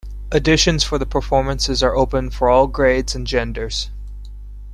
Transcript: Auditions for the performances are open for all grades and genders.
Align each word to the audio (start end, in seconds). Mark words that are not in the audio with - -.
Auditions 0.31 0.83
for 0.83 0.97
the 0.97 1.05
performances 1.05 1.83
are 1.83 1.95
open 1.95 2.31
for 2.31 2.49
all 2.49 2.65
grades 2.65 3.13
and 3.13 3.27
genders. 3.27 3.91